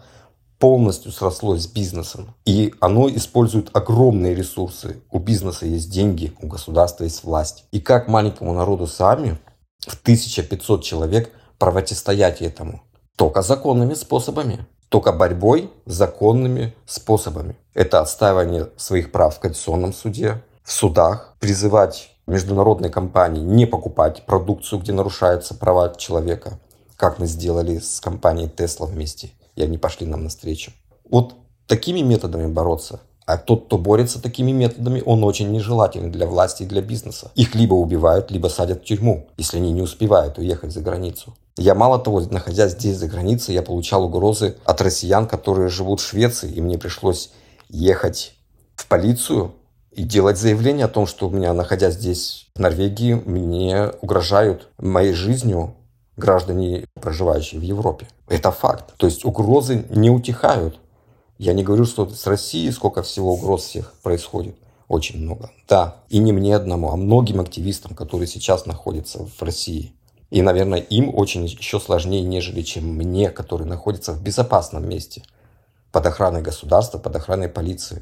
[0.59, 2.35] полностью срослось с бизнесом.
[2.45, 5.01] И оно использует огромные ресурсы.
[5.11, 7.65] У бизнеса есть деньги, у государства есть власть.
[7.71, 9.39] И как маленькому народу сами
[9.79, 12.83] в 1500 человек противостоять этому?
[13.15, 14.67] Только законными способами.
[14.89, 17.55] Только борьбой законными способами.
[17.73, 24.79] Это отстаивание своих прав в Конституционном суде, в судах, призывать международные компании не покупать продукцию,
[24.79, 26.59] где нарушаются права человека,
[26.97, 30.71] как мы сделали с компанией Tesla вместе, и они пошли нам навстречу.
[31.09, 31.35] Вот
[31.67, 32.99] такими методами бороться.
[33.27, 37.29] А тот, кто борется такими методами, он очень нежелательный для власти и для бизнеса.
[37.35, 41.35] Их либо убивают, либо садят в тюрьму, если они не успевают уехать за границу.
[41.57, 46.07] Я мало того, находясь здесь за границей, я получал угрозы от россиян, которые живут в
[46.07, 47.31] Швеции, и мне пришлось
[47.67, 48.33] ехать
[48.77, 49.51] в полицию
[49.91, 55.11] и делать заявление о том, что у меня, находясь здесь, в Норвегии, мне угрожают моей
[55.11, 55.73] жизнью
[56.15, 58.07] граждане, проживающие в Европе.
[58.29, 58.93] Это факт.
[58.95, 60.79] То есть угрозы не утихают.
[61.37, 64.55] Я не говорю, что с Россией сколько всего угроз всех происходит.
[64.87, 65.51] Очень много.
[65.67, 69.93] Да, и не мне одному, а многим активистам, которые сейчас находятся в России.
[70.29, 75.23] И, наверное, им очень еще сложнее, нежели чем мне, который находится в безопасном месте,
[75.91, 78.01] под охраной государства, под охраной полиции.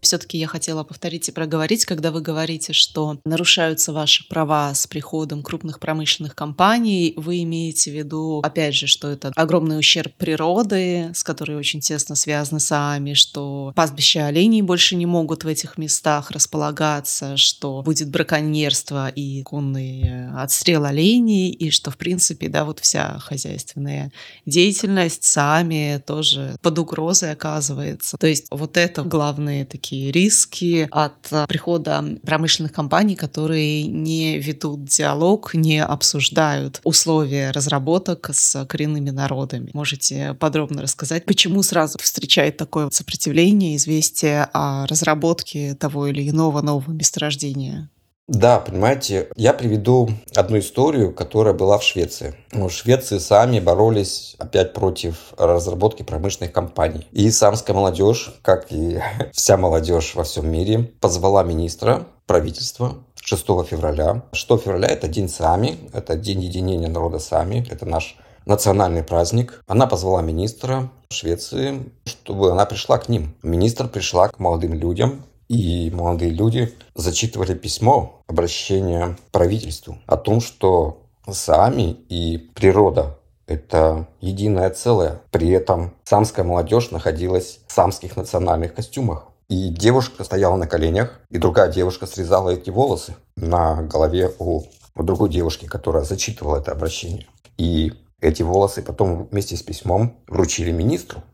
[0.00, 5.42] Все-таки я хотела повторить и проговорить, когда вы говорите, что нарушаются ваши права с приходом
[5.42, 11.22] крупных промышленных компаний, вы имеете в виду, опять же, что это огромный ущерб природы, с
[11.22, 17.36] которой очень тесно связаны сами, что пастбища оленей больше не могут в этих местах располагаться,
[17.36, 23.18] что будет браконьерство и конный э, отстрел оленей, и что, в принципе, да, вот вся
[23.18, 24.12] хозяйственная
[24.46, 28.16] деятельность сами тоже под угрозой оказывается.
[28.16, 34.38] То есть вот это главные такие такие риски от э, прихода промышленных компаний, которые не
[34.38, 39.70] ведут диалог, не обсуждают условия разработок с коренными народами.
[39.74, 46.92] Можете подробно рассказать, почему сразу встречает такое сопротивление, известие о разработке того или иного нового
[46.92, 47.90] месторождения?
[48.30, 52.36] Да, понимаете, я приведу одну историю, которая была в Швеции.
[52.52, 57.08] В Швеции сами боролись опять против разработки промышленных компаний.
[57.10, 59.00] И самская молодежь, как и
[59.32, 64.22] вся молодежь во всем мире, позвала министра правительства 6 февраля.
[64.30, 68.16] 6 февраля это день Сами, это день единения народа Сами, это наш
[68.46, 69.64] национальный праздник.
[69.66, 73.34] Она позвала министра Швеции, чтобы она пришла к ним.
[73.42, 81.02] Министр пришла к молодым людям, и молодые люди зачитывали письмо, обращение правительству о том, что
[81.28, 85.20] сами и природа– это единое целое.
[85.32, 89.26] При этом самская молодежь находилась в самских национальных костюмах.
[89.48, 94.62] И девушка стояла на коленях, и другая девушка срезала эти волосы на голове у,
[94.94, 97.26] у другой девушки, которая зачитывала это обращение.
[97.58, 101.24] И эти волосы потом вместе с письмом вручили министру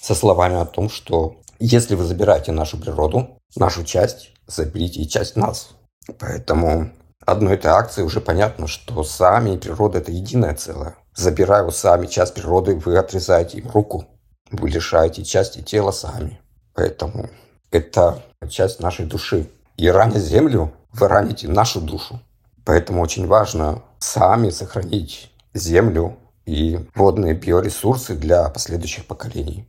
[0.00, 5.36] со словами о том, что если вы забираете нашу природу, нашу часть, заберите и часть
[5.36, 5.70] нас.
[6.18, 6.90] Поэтому
[7.24, 10.94] одной этой акции уже понятно, что сами и природа– это единое целое.
[11.14, 14.04] забирая у сами часть природы, вы отрезаете им руку,
[14.50, 16.38] вы лишаете части тела сами.
[16.74, 17.30] Поэтому
[17.70, 19.48] это часть нашей души.
[19.76, 22.20] И раня землю, вы раните нашу душу.
[22.64, 29.68] Поэтому очень важно сами сохранить землю и водные биоресурсы для последующих поколений.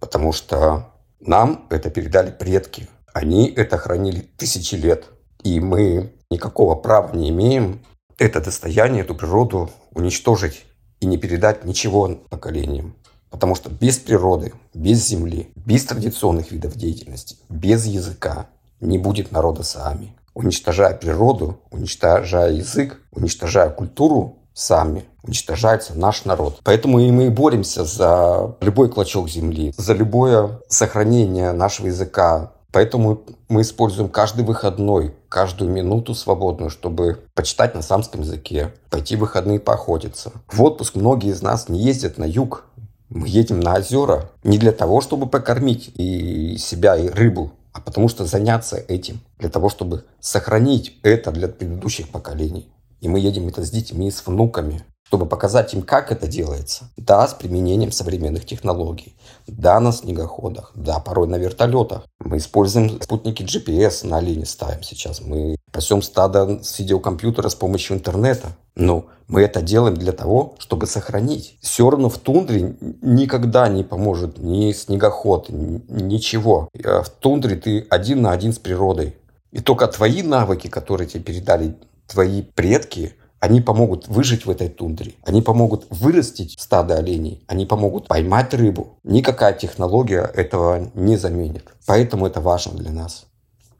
[0.00, 0.86] Потому что
[1.20, 2.88] нам это передали предки.
[3.12, 5.06] Они это хранили тысячи лет.
[5.42, 7.80] И мы никакого права не имеем
[8.18, 10.64] это достояние, эту природу уничтожить
[11.00, 12.94] и не передать ничего поколениям.
[13.30, 18.48] Потому что без природы, без земли, без традиционных видов деятельности, без языка
[18.80, 20.14] не будет народа сами.
[20.34, 26.60] Уничтожая природу, уничтожая язык, уничтожая культуру сами, уничтожается наш народ.
[26.64, 33.62] Поэтому и мы боремся за любой клочок земли, за любое сохранение нашего языка, Поэтому мы
[33.62, 40.32] используем каждый выходной, каждую минуту свободную, чтобы почитать на самском языке, пойти в выходные поохотиться.
[40.46, 42.64] В отпуск многие из нас не ездят на юг.
[43.08, 48.08] Мы едем на озера не для того, чтобы покормить и себя, и рыбу, а потому
[48.10, 52.68] что заняться этим, для того, чтобы сохранить это для предыдущих поколений.
[53.00, 56.90] И мы едем это с детьми, с внуками чтобы показать им, как это делается.
[56.96, 59.14] Да, с применением современных технологий.
[59.46, 60.72] Да, на снегоходах.
[60.74, 62.06] Да, порой на вертолетах.
[62.18, 65.20] Мы используем спутники GPS на линии ставим сейчас.
[65.20, 68.48] Мы пасем стадо с видеокомпьютера с помощью интернета.
[68.74, 71.56] Но мы это делаем для того, чтобы сохранить.
[71.60, 76.68] Все равно в тундре никогда не поможет ни снегоход, ничего.
[76.74, 79.16] Э, в тундре ты один на один с природой.
[79.52, 81.76] И только твои навыки, которые тебе передали
[82.06, 85.14] твои предки– они помогут выжить в этой тундре.
[85.22, 87.44] Они помогут вырастить стадо оленей.
[87.46, 88.98] Они помогут поймать рыбу.
[89.04, 91.64] Никакая технология этого не заменит.
[91.86, 93.26] Поэтому это важно для нас.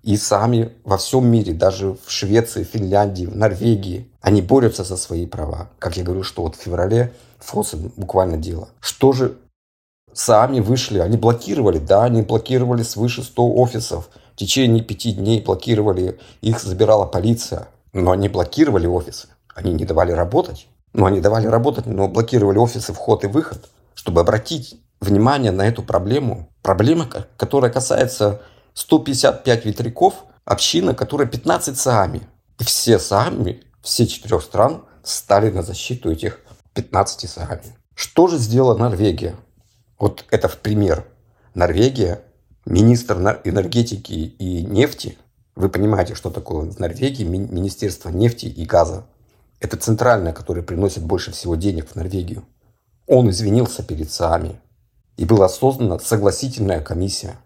[0.03, 5.27] И сами во всем мире, даже в Швеции, Финляндии, в Норвегии, они борются за свои
[5.27, 5.71] права.
[5.81, 8.69] Как я говорю, что вот в феврале Фосен буквально дело.
[8.79, 9.37] Что же
[10.12, 14.11] сами вышли, они блокировали, да, они блокировали свыше 100 офисов.
[14.35, 17.69] В течение пяти дней блокировали, их забирала полиция.
[17.92, 19.29] Но они блокировали офисы.
[19.55, 20.68] Они не давали работать.
[20.92, 25.83] Ну, они давали работать, но блокировали офисы вход и выход, чтобы обратить внимание на эту
[25.83, 26.49] проблему.
[26.62, 28.40] Проблема, которая касается
[28.75, 32.22] 155 ветряков, община, которая 15 сами.
[32.59, 36.40] И все сами, все четырех стран стали на защиту этих
[36.75, 37.77] 15 сами.
[37.94, 39.37] Что же сделала Норвегия?
[39.99, 41.07] Вот это в пример.
[41.55, 42.22] Норвегия,
[42.64, 45.16] министр энергетики и нефти,
[45.57, 49.07] вы понимаете, что такое в Норвегии Министерство нефти и газа.
[49.59, 52.45] Это центральная, которая приносит больше всего денег в Норвегию.
[53.07, 54.61] Он извинился перед СААМи.
[55.16, 57.37] И была создана согласительная комиссия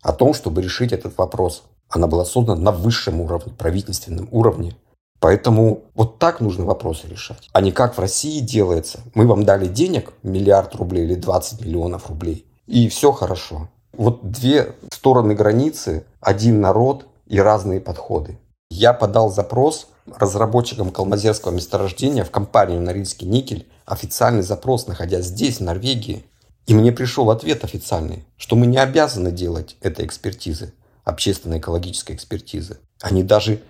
[0.00, 1.64] о том, чтобы решить этот вопрос.
[1.90, 4.74] Она была создана на высшем уровне, правительственном уровне.
[5.20, 7.50] Поэтому вот так нужно вопросы решать.
[7.52, 9.00] А не как в России делается.
[9.14, 13.68] Мы вам дали денег, миллиард рублей или 20 миллионов рублей, и все хорошо.
[13.92, 18.38] Вот две стороны границы, один народ и разные подходы.
[18.70, 25.62] Я подал запрос разработчикам калмазерского месторождения в компанию «Норильский никель» официальный запрос, находясь здесь, в
[25.62, 26.24] Норвегии.
[26.66, 32.78] И мне пришел ответ официальный, что мы не обязаны делать этой экспертизы, общественной экологической экспертизы.
[33.00, 33.62] Они даже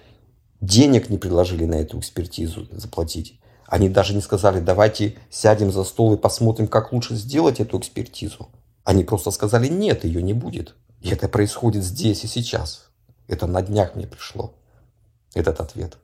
[0.60, 3.40] денег не предложили на эту экспертизу заплатить.
[3.66, 8.48] Они даже не сказали, давайте сядем за стол и посмотрим, как лучше сделать эту экспертизу.
[8.82, 10.74] Они просто сказали, нет, ее не будет.
[11.00, 12.87] И это происходит здесь и сейчас.
[13.28, 14.54] Это на днях мне пришло,
[15.34, 15.98] этот ответ.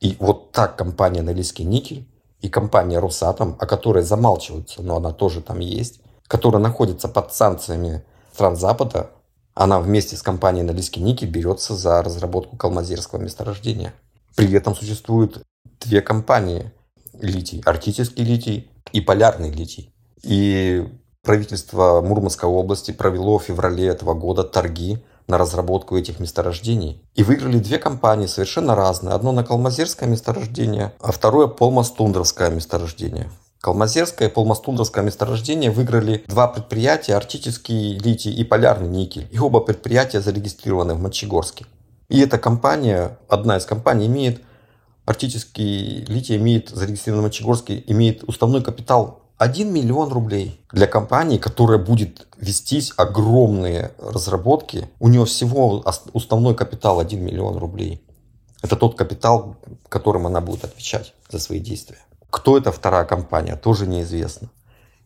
[0.00, 2.08] И вот так компания «Норильский никель»
[2.40, 8.04] и компания «Росатом», о которой замалчиваются, но она тоже там есть, которая находится под санкциями
[8.32, 9.10] стран Запада,
[9.54, 13.94] она вместе с компанией «Норильский никель» берется за разработку калмазерского месторождения.
[14.34, 15.42] При этом существуют
[15.80, 16.72] две компании
[17.14, 17.62] литий.
[17.64, 19.94] Арктический литий и полярный литий.
[20.22, 20.86] И
[21.22, 27.02] правительство Мурманской области провело в феврале этого года торги на разработку этих месторождений.
[27.14, 29.14] И выиграли две компании совершенно разные.
[29.14, 33.30] Одно на Калмазерское месторождение, а второе Полмастундровское месторождение.
[33.60, 39.28] Калмазерское и Полмастундровское месторождение выиграли два предприятия, Арктический литий и Полярный никель.
[39.32, 41.66] И оба предприятия зарегистрированы в Мочегорске.
[42.08, 44.40] И эта компания, одна из компаний, имеет
[45.06, 50.58] Арктический литий имеет зарегистрированный в Мочегорске, имеет уставной капитал 1 миллион рублей.
[50.72, 58.02] Для компании, которая будет вестись огромные разработки, у нее всего уставной капитал 1 миллион рублей.
[58.62, 59.56] Это тот капитал,
[59.90, 61.98] которым она будет отвечать за свои действия.
[62.30, 64.48] Кто эта вторая компания, тоже неизвестно.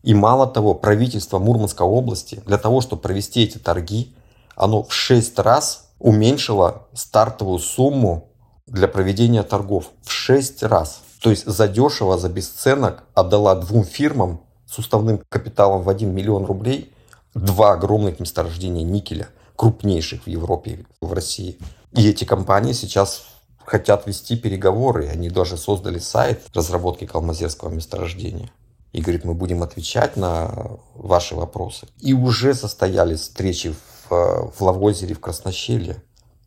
[0.01, 4.15] И мало того, правительство Мурманской области для того, чтобы провести эти торги,
[4.55, 8.29] оно в 6 раз уменьшило стартовую сумму
[8.65, 9.91] для проведения торгов.
[10.03, 11.01] В 6 раз.
[11.21, 16.93] То есть задешево, за бесценок отдала двум фирмам с уставным капиталом в 1 миллион рублей
[17.35, 21.59] два огромных месторождения никеля, крупнейших в Европе, в России.
[21.93, 23.25] И эти компании сейчас
[23.65, 25.07] хотят вести переговоры.
[25.07, 28.51] Они даже создали сайт разработки калмазерского месторождения.
[28.91, 30.51] И говорит, мы будем отвечать на
[30.95, 31.87] ваши вопросы.
[31.99, 33.73] И уже состоялись встречи
[34.09, 36.03] в, в Лавозере, в Краснощелье,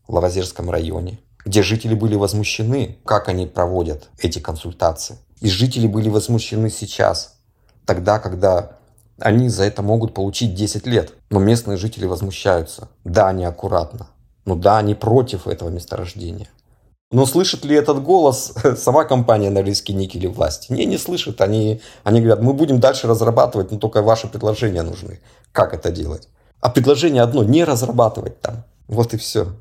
[0.06, 5.18] в Лавозерском районе, где жители были возмущены, как они проводят эти консультации.
[5.40, 7.36] И жители были возмущены сейчас,
[7.84, 8.78] тогда, когда
[9.18, 11.12] они за это могут получить 10 лет.
[11.30, 12.88] Но местные жители возмущаются.
[13.04, 14.08] Да, они аккуратно.
[14.44, 16.48] Ну да, они против этого месторождения.
[17.10, 20.72] Но слышит ли этот голос сама компания Норильский никель и власти?
[20.72, 21.40] Не, не слышит.
[21.40, 25.20] Они, они говорят, мы будем дальше разрабатывать, но только ваши предложения нужны.
[25.52, 26.28] Как это делать?
[26.60, 28.64] А предложение одно, не разрабатывать там.
[28.88, 29.52] Вот и все.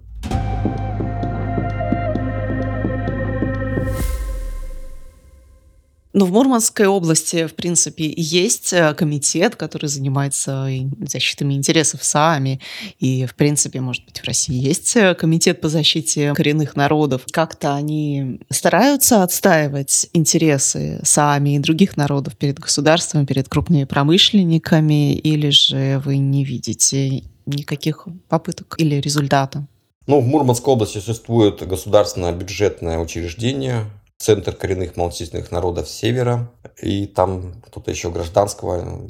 [6.14, 10.70] Ну, в Мурманской области, в принципе, есть э, комитет, который занимается
[11.02, 12.60] защитой интересов СААМи.
[13.00, 17.24] И, в принципе, может быть, в России есть э, комитет по защите коренных народов.
[17.32, 25.50] Как-то они стараются отстаивать интересы СААМи и других народов перед государством, перед крупными промышленниками, или
[25.50, 29.66] же вы не видите никаких попыток или результата?
[30.06, 33.86] Ну, в Мурманской области существует государственное бюджетное учреждение,
[34.24, 36.50] Центр коренных малочисленных народов Севера,
[36.82, 39.10] и там кто-то еще гражданского,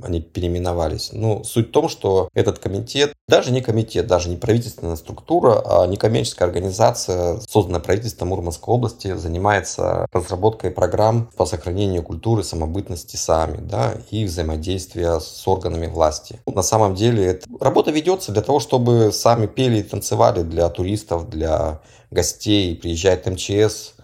[0.00, 1.10] они переименовались.
[1.12, 5.88] Но суть в том, что этот комитет, даже не комитет, даже не правительственная структура, а
[5.88, 13.94] некоммерческая организация, созданная правительством Мурманской области, занимается разработкой программ по сохранению культуры, самобытности сами, да,
[14.12, 16.38] и взаимодействия с органами власти.
[16.46, 21.28] На самом деле эта работа ведется для того, чтобы сами пели и танцевали для туристов,
[21.28, 21.80] для
[22.12, 22.76] гостей.
[22.76, 23.94] Приезжает МЧС,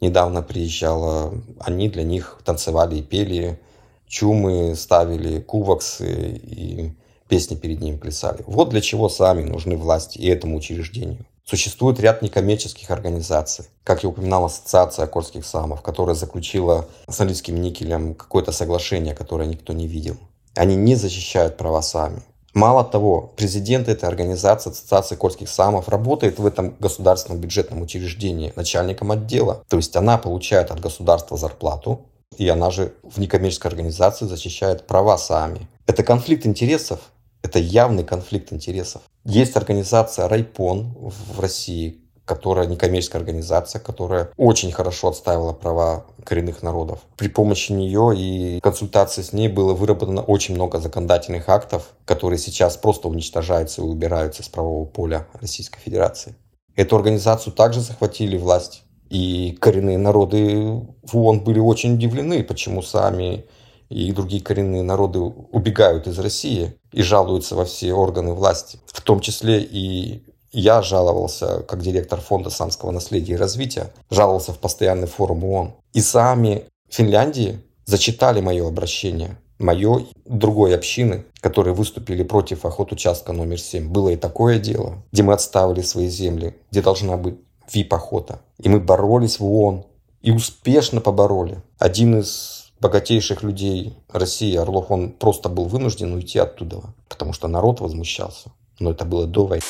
[0.00, 3.60] недавно приезжала, они для них танцевали и пели,
[4.06, 6.94] чумы ставили, куваксы и
[7.28, 8.44] песни перед ним плясали.
[8.46, 11.26] Вот для чего сами нужны власти и этому учреждению.
[11.44, 18.14] Существует ряд некоммерческих организаций, как я упоминал, Ассоциация Корских самов, которая заключила с Норильским никелем
[18.14, 20.16] какое-то соглашение, которое никто не видел.
[20.54, 22.22] Они не защищают права сами.
[22.54, 29.10] Мало того, президент этой организации, Ассоциации Кольских самов, работает в этом государственном бюджетном учреждении начальником
[29.10, 29.64] отдела.
[29.68, 32.06] То есть она получает от государства зарплату,
[32.38, 35.68] и она же в некоммерческой организации защищает права сами.
[35.88, 37.00] Это конфликт интересов,
[37.42, 39.02] это явный конфликт интересов.
[39.24, 47.00] Есть организация Райпон в России, которая некоммерческая организация, которая очень хорошо отстаивала права коренных народов.
[47.16, 52.76] При помощи нее и консультации с ней было выработано очень много законодательных актов, которые сейчас
[52.76, 56.34] просто уничтожаются и убираются с правового поля Российской Федерации.
[56.76, 58.82] Эту организацию также захватили власть.
[59.10, 63.44] И коренные народы в ООН были очень удивлены, почему сами
[63.90, 69.20] и другие коренные народы убегают из России и жалуются во все органы власти, в том
[69.20, 70.24] числе и
[70.54, 75.74] я жаловался, как директор фонда самского наследия и развития, жаловался в постоянный форум ООН.
[75.92, 83.32] И сами Финляндии зачитали мое обращение, мое и другой общины, которые выступили против охот участка
[83.32, 83.90] номер 7.
[83.90, 87.36] Было и такое дело, где мы отставили свои земли, где должна быть
[87.72, 88.40] ВИП-охота.
[88.58, 89.84] И мы боролись в ООН,
[90.22, 91.60] и успешно побороли.
[91.78, 97.80] Один из богатейших людей России, Орлов, он просто был вынужден уйти оттуда, потому что народ
[97.80, 98.50] возмущался.
[98.78, 99.62] Но это было до войны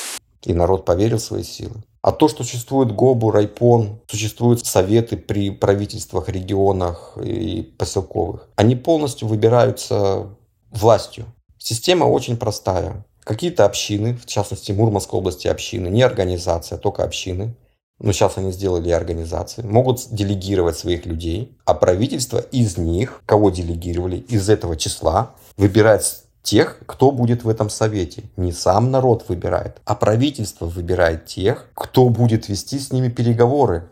[0.44, 1.82] и народ поверил в свои силы.
[2.02, 9.26] А то, что существует ГОБУ, Райпон, существуют советы при правительствах, регионах и поселковых, они полностью
[9.26, 10.28] выбираются
[10.70, 11.24] властью.
[11.58, 13.06] Система очень простая.
[13.24, 17.56] Какие-то общины, в частности Мурманской области общины, не организация, только общины,
[17.98, 24.18] но сейчас они сделали организации, могут делегировать своих людей, а правительство из них, кого делегировали,
[24.18, 28.24] из этого числа, выбирает тех, кто будет в этом совете.
[28.36, 33.88] Не сам народ выбирает, а правительство выбирает тех, кто будет вести с ними переговоры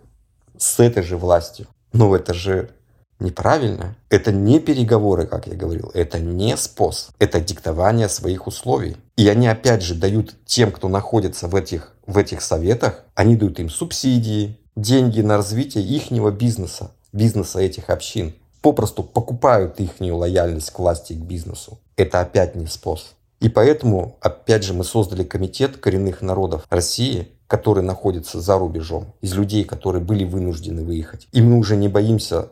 [0.57, 1.66] с этой же властью.
[1.92, 2.70] Но это же
[3.18, 3.96] неправильно.
[4.11, 5.90] Это не переговоры, как я говорил.
[5.94, 7.14] Это не способ.
[7.18, 8.96] Это диктование своих условий.
[9.16, 13.61] И они опять же дают тем, кто находится в этих, в этих советах, они дают
[13.61, 20.78] им субсидии, деньги на развитие ихнего бизнеса, бизнеса этих общин попросту покупают их лояльность к
[20.78, 21.78] власти и к бизнесу.
[21.96, 23.08] Это опять не способ.
[23.40, 29.34] И поэтому, опять же, мы создали комитет коренных народов России, который находится за рубежом, из
[29.34, 31.26] людей, которые были вынуждены выехать.
[31.32, 32.48] И мы уже не боимся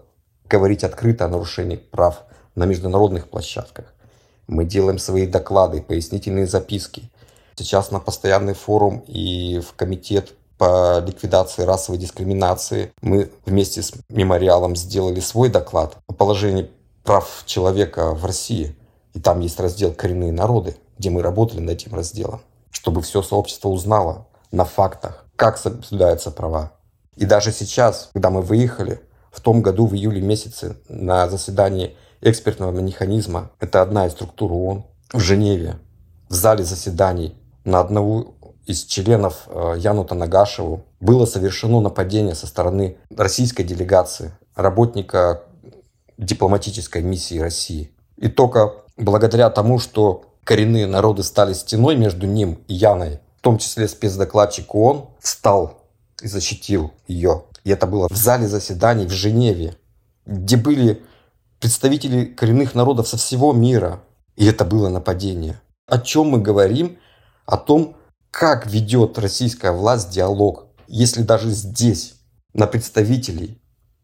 [0.49, 2.25] говорить открыто о нарушении прав
[2.57, 3.95] на международных площадках.
[4.49, 7.09] Мы делаем свои доклады, пояснительные записки.
[7.55, 12.93] Сейчас на постоянный форум и в комитет по ликвидации расовой дискриминации.
[13.01, 16.71] Мы вместе с мемориалом сделали свой доклад о положении
[17.03, 18.77] прав человека в России.
[19.15, 23.71] И там есть раздел «Коренные народы», где мы работали над этим разделом, чтобы все сообщество
[23.71, 26.73] узнало на фактах, как соблюдаются права.
[27.17, 29.01] И даже сейчас, когда мы выехали,
[29.33, 34.85] в том году, в июле месяце, на заседании экспертного механизма, это одна из структур ООН,
[35.15, 35.79] в Женеве,
[36.29, 37.35] в зале заседаний
[37.65, 38.35] на одного
[38.67, 45.43] из членов э, Янута Нагашеву было совершено нападение со стороны российской делегации, работника
[46.19, 47.91] дипломатической миссии России.
[48.17, 53.59] И только благодаря тому, что коренные народы стали стеной между ним и Яной, в том
[53.59, 55.83] числе спецдокладчик ООН, встал
[56.23, 57.45] и защитил ее.
[57.65, 59.77] И это было в зале заседаний в Женеве,
[60.27, 61.03] где были
[61.59, 64.01] представители коренных народов со всего мира.
[64.37, 65.61] И это было нападение.
[65.87, 66.99] О чем мы говорим?
[67.47, 67.97] О том,
[68.31, 72.15] как ведет российская власть диалог, если даже здесь
[72.55, 73.59] на представителей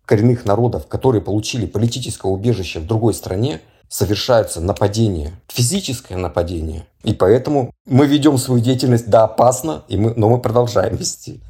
[0.04, 6.86] коренных народов, которые получили политическое убежище в другой стране, совершаются нападения, физическое нападение.
[7.02, 11.40] И поэтому мы ведем свою деятельность, да, опасно, и мы, но мы продолжаем вести.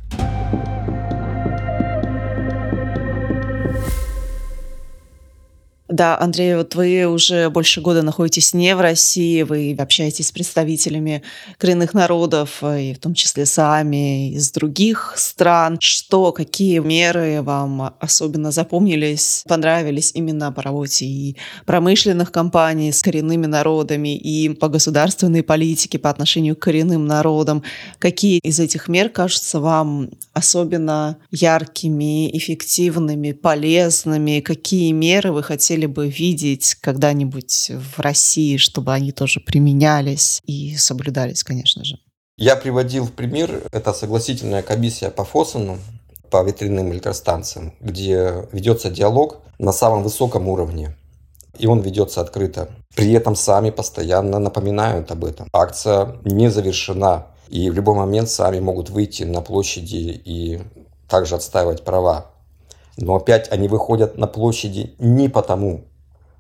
[5.89, 11.23] Да, Андрей, вот вы уже больше года находитесь не в России, вы общаетесь с представителями
[11.59, 15.79] коренных народов, и в том числе сами из других стран.
[15.81, 23.47] Что, какие меры вам особенно запомнились, понравились именно по работе и промышленных компаний с коренными
[23.47, 27.63] народами, и по государственной политике по отношению к коренным народам?
[28.01, 34.41] Какие из этих мер кажутся вам особенно яркими, эффективными, полезными?
[34.41, 40.75] Какие меры вы хотели хотели бы видеть когда-нибудь в России, чтобы они тоже применялись и
[40.77, 41.99] соблюдались, конечно же?
[42.39, 45.79] Я приводил в пример, это согласительная комиссия по ФОСАНу,
[46.31, 50.97] по ветряным электростанциям, где ведется диалог на самом высоком уровне.
[51.59, 52.69] И он ведется открыто.
[52.97, 55.49] При этом сами постоянно напоминают об этом.
[55.53, 57.27] Акция не завершена.
[57.49, 60.61] И в любой момент сами могут выйти на площади и
[61.09, 62.36] также отстаивать права.
[62.97, 65.85] Но опять они выходят на площади не потому,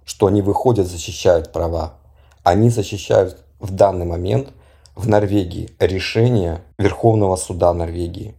[0.04, 1.94] что они выходят, защищают права.
[2.42, 4.48] Они защищают в данный момент
[4.94, 8.34] в Норвегии решение Верховного суда Норвегии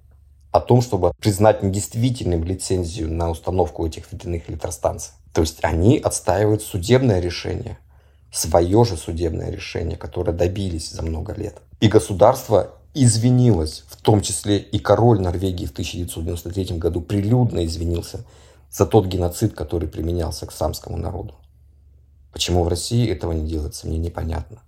[0.51, 5.11] о том, чтобы признать недействительным лицензию на установку этих ветряных электростанций.
[5.33, 7.77] То есть они отстаивают судебное решение,
[8.31, 11.57] свое же судебное решение, которое добились за много лет.
[11.79, 12.71] И государство
[13.03, 18.25] извинилась, в том числе и король Норвегии в 1993 году прилюдно извинился
[18.71, 21.35] за тот геноцид, который применялся к самскому народу.
[22.31, 24.61] Почему в России этого не делается, мне непонятно.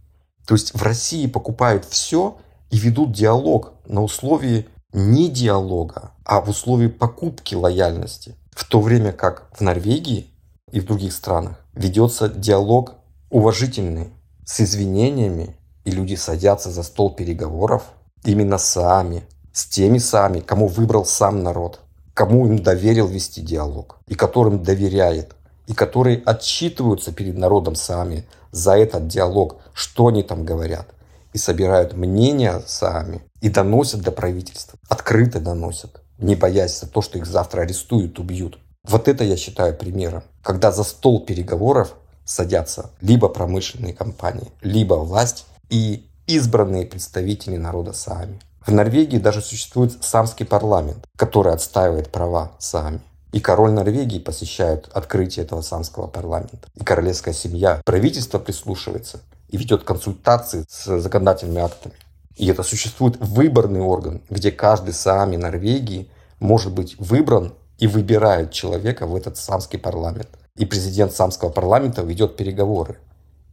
[0.47, 2.37] То есть в России покупают все
[2.71, 8.35] и ведут диалог на условии не диалога, а в условии покупки лояльности.
[8.51, 10.27] В то время как в Норвегии
[10.71, 12.95] и в других странах ведется диалог
[13.29, 14.09] уважительный,
[14.45, 15.55] с извинениями,
[15.85, 17.83] и люди садятся за стол переговоров–
[18.23, 21.81] именно сами, с теми сами, кому выбрал сам народ,
[22.13, 25.35] кому им доверил вести диалог и которым доверяет,
[25.67, 30.87] и которые отчитываются перед народом сами за этот диалог, что они там говорят,
[31.33, 37.17] и собирают мнения сами, и доносят до правительства, открыто доносят, не боясь за то, что
[37.17, 38.59] их завтра арестуют, убьют.
[38.83, 41.93] Вот это я считаю примером, когда за стол переговоров
[42.25, 48.39] садятся либо промышленные компании, либо власть, и избранные представители народа Саами.
[48.65, 53.01] В Норвегии даже существует самский парламент, который отстаивает права Саами.
[53.31, 56.67] И король Норвегии посещает открытие этого самского парламента.
[56.75, 61.95] И королевская семья, правительство прислушивается и ведет консультации с законодательными актами.
[62.35, 69.07] И это существует выборный орган, где каждый саами Норвегии может быть выбран и выбирает человека
[69.07, 70.29] в этот самский парламент.
[70.55, 72.99] И президент самского парламента ведет переговоры.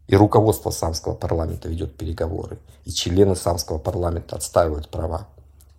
[0.09, 2.59] И руководство самского парламента ведет переговоры.
[2.85, 5.27] И члены самского парламента отстаивают права.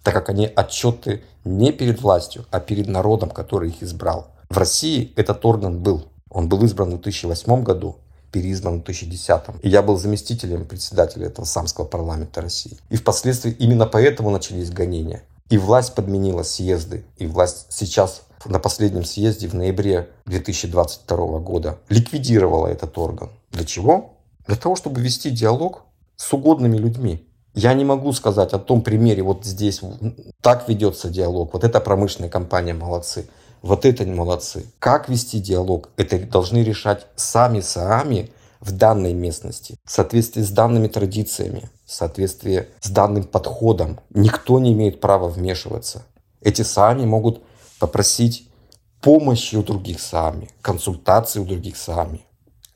[0.03, 4.28] Так как они отчеты не перед властью, а перед народом, который их избрал.
[4.49, 6.07] В России этот орган был.
[6.30, 7.97] Он был избран в 2008 году,
[8.32, 9.41] переизбран в 2010.
[9.61, 12.78] И я был заместителем председателя этого самского парламента России.
[12.89, 15.23] И впоследствии именно поэтому начались гонения.
[15.49, 17.05] И власть подменила съезды.
[17.17, 23.30] И власть сейчас на последнем съезде в ноябре 2022 года ликвидировала этот орган.
[23.51, 24.16] Для чего?
[24.47, 25.83] Для того, чтобы вести диалог
[26.15, 27.25] с угодными людьми.
[27.53, 29.81] Я не могу сказать о том примере, вот здесь
[30.41, 33.27] так ведется диалог, вот эта промышленная компания молодцы,
[33.61, 34.65] вот это молодцы.
[34.79, 35.89] Как вести диалог?
[35.97, 42.67] Это должны решать сами сами в данной местности, в соответствии с данными традициями, в соответствии
[42.79, 43.99] с данным подходом.
[44.11, 46.05] Никто не имеет права вмешиваться.
[46.41, 47.41] Эти сами могут
[47.79, 48.49] попросить
[49.01, 52.21] помощи у других сами, консультации у других сами,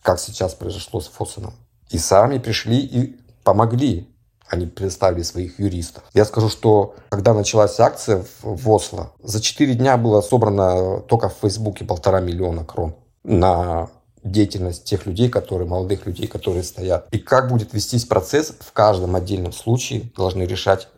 [0.01, 1.53] как сейчас произошло с Фосаном.
[1.91, 4.07] И сами пришли и помогли.
[4.47, 6.03] Они представили своих юристов.
[6.13, 11.37] Я скажу, что когда началась акция в Осло, за 4 дня было собрано только в
[11.41, 13.89] Фейсбуке полтора миллиона крон на
[14.23, 17.07] деятельность тех людей, которые, молодых людей, которые стоят.
[17.11, 20.89] И как будет вестись процесс, в каждом отдельном случае должны решать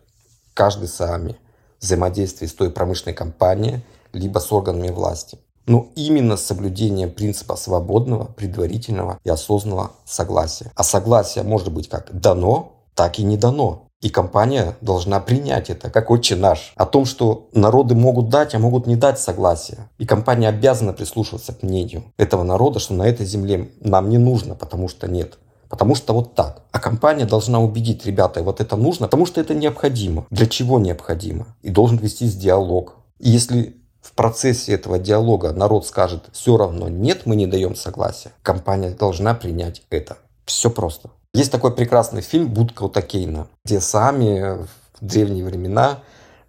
[0.54, 1.38] каждый сами
[1.80, 3.82] взаимодействие с той промышленной компанией,
[4.14, 5.38] либо с органами власти.
[5.66, 10.72] Но именно с соблюдением принципа свободного, предварительного и осознанного согласия.
[10.76, 13.88] А согласие может быть как дано, так и не дано.
[14.04, 16.74] И компания должна принять это, как отче наш.
[16.76, 19.90] О том, что народы могут дать, а могут не дать согласие.
[19.98, 24.56] И компания обязана прислушиваться к мнению этого народа, что на этой земле нам не нужно,
[24.56, 25.38] потому что нет.
[25.70, 26.64] Потому что вот так.
[26.72, 30.28] А компания должна убедить, ребята, вот это нужно, потому что это необходимо.
[30.30, 31.56] Для чего необходимо?
[31.62, 32.98] И должен вестись диалог.
[33.20, 38.32] И если в процессе этого диалога народ скажет, все равно нет, мы не даем согласия,
[38.44, 40.18] компания должна принять это.
[40.46, 41.10] Все просто.
[41.34, 44.68] Есть такой прекрасный фильм «Будка у Такейна», где сами в
[45.02, 46.00] древние времена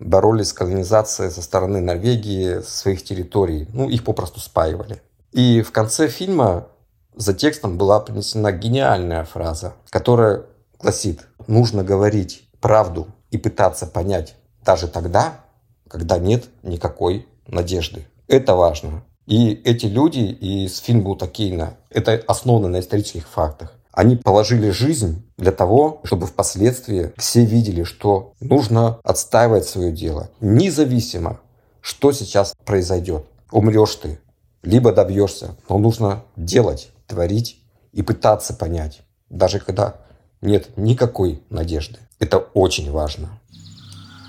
[0.00, 3.68] боролись с колонизацией со стороны Норвегии своих территорий.
[3.72, 5.00] Ну, их попросту спаивали.
[5.32, 6.66] И в конце фильма
[7.14, 10.42] за текстом была принесена гениальная фраза, которая
[10.80, 14.34] гласит, нужно говорить правду и пытаться понять
[14.64, 15.40] даже тогда,
[15.88, 18.06] когда нет никакой надежды.
[18.28, 19.04] Это важно.
[19.26, 23.72] И эти люди из Финбута Кейна, это основано на исторических фактах.
[23.90, 31.40] Они положили жизнь для того, чтобы впоследствии все видели, что нужно отстаивать свое дело, независимо,
[31.80, 33.24] что сейчас произойдет.
[33.52, 34.18] Умрешь ты,
[34.62, 39.96] либо добьешься, но нужно делать, творить и пытаться понять, даже когда
[40.40, 41.98] нет никакой надежды.
[42.18, 43.40] Это очень важно.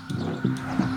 [0.08, 0.95] thank you